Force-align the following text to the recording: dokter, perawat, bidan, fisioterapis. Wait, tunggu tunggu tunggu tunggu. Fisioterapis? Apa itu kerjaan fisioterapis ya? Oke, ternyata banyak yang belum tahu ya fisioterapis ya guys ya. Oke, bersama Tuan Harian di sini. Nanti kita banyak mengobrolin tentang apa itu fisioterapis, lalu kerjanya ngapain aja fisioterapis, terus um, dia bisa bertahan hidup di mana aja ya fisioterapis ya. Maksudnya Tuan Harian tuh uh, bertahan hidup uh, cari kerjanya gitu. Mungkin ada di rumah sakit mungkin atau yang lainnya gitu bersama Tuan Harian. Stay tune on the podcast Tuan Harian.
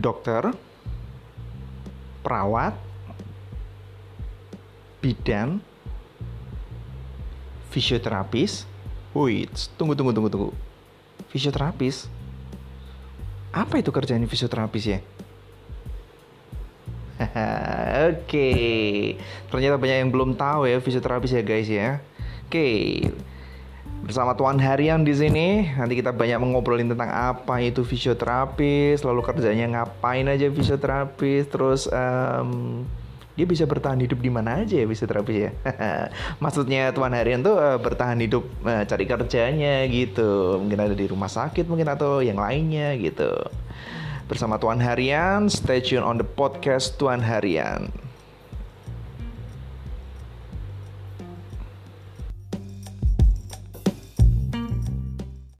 dokter, 0.00 0.56
perawat, 2.24 2.72
bidan, 5.04 5.60
fisioterapis. 7.68 8.64
Wait, 9.12 9.52
tunggu 9.76 9.92
tunggu 9.92 10.16
tunggu 10.16 10.30
tunggu. 10.32 10.50
Fisioterapis? 11.28 12.08
Apa 13.52 13.82
itu 13.82 13.90
kerjaan 13.92 14.24
fisioterapis 14.24 14.84
ya? 14.86 14.98
Oke, 18.08 18.48
ternyata 19.52 19.76
banyak 19.76 19.96
yang 20.06 20.10
belum 20.14 20.40
tahu 20.40 20.64
ya 20.64 20.80
fisioterapis 20.80 21.36
ya 21.36 21.42
guys 21.44 21.68
ya. 21.68 22.00
Oke, 22.48 22.66
bersama 24.10 24.34
Tuan 24.34 24.58
Harian 24.58 25.06
di 25.06 25.14
sini. 25.14 25.70
Nanti 25.70 25.94
kita 25.94 26.10
banyak 26.10 26.42
mengobrolin 26.42 26.90
tentang 26.90 27.14
apa 27.14 27.62
itu 27.62 27.86
fisioterapis, 27.86 29.06
lalu 29.06 29.22
kerjanya 29.22 29.70
ngapain 29.70 30.26
aja 30.26 30.50
fisioterapis, 30.50 31.46
terus 31.46 31.86
um, 31.86 32.82
dia 33.38 33.46
bisa 33.46 33.70
bertahan 33.70 34.02
hidup 34.02 34.18
di 34.18 34.26
mana 34.26 34.66
aja 34.66 34.82
ya 34.82 34.86
fisioterapis 34.90 35.36
ya. 35.38 35.50
Maksudnya 36.42 36.90
Tuan 36.90 37.14
Harian 37.14 37.46
tuh 37.46 37.54
uh, 37.54 37.78
bertahan 37.78 38.18
hidup 38.18 38.50
uh, 38.66 38.82
cari 38.82 39.06
kerjanya 39.06 39.86
gitu. 39.86 40.58
Mungkin 40.58 40.90
ada 40.90 40.94
di 40.98 41.06
rumah 41.06 41.30
sakit 41.30 41.70
mungkin 41.70 41.86
atau 41.86 42.18
yang 42.18 42.42
lainnya 42.42 42.98
gitu 42.98 43.30
bersama 44.26 44.58
Tuan 44.58 44.82
Harian. 44.82 45.46
Stay 45.46 45.78
tune 45.78 46.02
on 46.02 46.18
the 46.18 46.26
podcast 46.26 46.98
Tuan 46.98 47.22
Harian. 47.22 48.09